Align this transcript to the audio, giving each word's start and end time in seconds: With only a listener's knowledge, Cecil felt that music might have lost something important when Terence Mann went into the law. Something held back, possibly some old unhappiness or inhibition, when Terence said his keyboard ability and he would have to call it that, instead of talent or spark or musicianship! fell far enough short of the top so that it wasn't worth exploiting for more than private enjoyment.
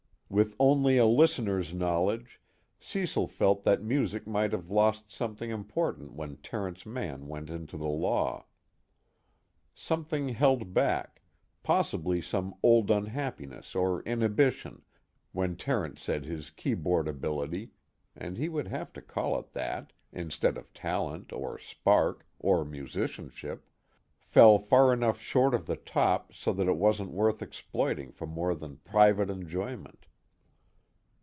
With 0.33 0.55
only 0.61 0.95
a 0.95 1.05
listener's 1.05 1.73
knowledge, 1.73 2.39
Cecil 2.79 3.27
felt 3.27 3.63
that 3.65 3.83
music 3.83 4.25
might 4.25 4.53
have 4.53 4.69
lost 4.69 5.11
something 5.11 5.49
important 5.49 6.13
when 6.13 6.37
Terence 6.37 6.85
Mann 6.85 7.27
went 7.27 7.49
into 7.49 7.75
the 7.75 7.89
law. 7.89 8.45
Something 9.75 10.29
held 10.29 10.73
back, 10.73 11.21
possibly 11.63 12.21
some 12.21 12.55
old 12.63 12.89
unhappiness 12.89 13.75
or 13.75 14.03
inhibition, 14.03 14.83
when 15.33 15.57
Terence 15.57 16.01
said 16.01 16.23
his 16.23 16.49
keyboard 16.49 17.09
ability 17.09 17.71
and 18.15 18.37
he 18.37 18.47
would 18.47 18.69
have 18.69 18.93
to 18.93 19.01
call 19.01 19.37
it 19.37 19.51
that, 19.51 19.91
instead 20.13 20.57
of 20.57 20.71
talent 20.71 21.33
or 21.33 21.59
spark 21.59 22.25
or 22.39 22.63
musicianship! 22.63 23.67
fell 24.21 24.57
far 24.59 24.93
enough 24.93 25.19
short 25.19 25.53
of 25.53 25.65
the 25.65 25.75
top 25.75 26.33
so 26.33 26.53
that 26.53 26.69
it 26.69 26.77
wasn't 26.77 27.11
worth 27.11 27.41
exploiting 27.41 28.13
for 28.13 28.25
more 28.25 28.55
than 28.55 28.77
private 28.77 29.29
enjoyment. 29.29 30.05